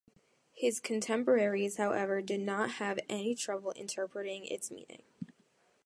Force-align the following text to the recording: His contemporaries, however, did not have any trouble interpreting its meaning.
His 0.53 0.79
contemporaries, 0.79 1.77
however, 1.77 2.23
did 2.23 2.39
not 2.39 2.71
have 2.77 2.97
any 3.07 3.35
trouble 3.35 3.69
interpreting 3.73 4.45
its 4.45 4.71
meaning. 4.71 5.03